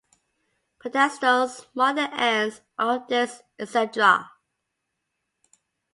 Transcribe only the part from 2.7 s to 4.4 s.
of this exedra.